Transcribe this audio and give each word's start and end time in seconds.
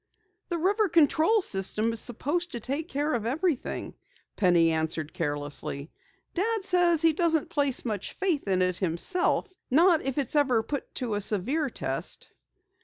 "The 0.49 0.57
river 0.57 0.89
control 0.89 1.41
system 1.41 1.93
is 1.93 1.99
supposed 1.99 2.53
to 2.53 2.59
take 2.59 2.87
care 2.87 3.13
of 3.13 3.27
everything," 3.27 3.93
Penny 4.35 4.71
answered 4.71 5.13
carelessly. 5.13 5.91
"Dad 6.33 6.63
says 6.63 7.03
he 7.03 7.13
doesn't 7.13 7.51
place 7.51 7.85
much 7.85 8.13
faith 8.13 8.47
in 8.47 8.63
it 8.63 8.79
himself 8.79 9.53
not 9.69 10.01
if 10.01 10.17
it's 10.17 10.35
ever 10.35 10.63
put 10.63 10.91
to 10.95 11.13
a 11.13 11.21
severe 11.21 11.69
test." 11.69 12.29